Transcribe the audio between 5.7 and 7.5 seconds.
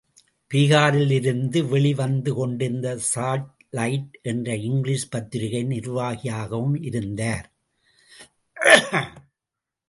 நிர்வாகியாகவும் இருந்தார்.